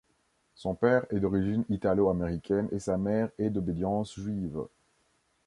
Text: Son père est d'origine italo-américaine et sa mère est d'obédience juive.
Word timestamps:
Son 0.55 0.73
père 0.73 1.05
est 1.11 1.19
d'origine 1.19 1.63
italo-américaine 1.69 2.67
et 2.71 2.79
sa 2.79 2.97
mère 2.97 3.29
est 3.37 3.51
d'obédience 3.51 4.15
juive. 4.15 4.65